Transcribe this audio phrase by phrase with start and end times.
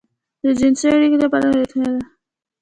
[0.43, 2.01] د جنسي اړيکې لپاره لېوالتيا ده.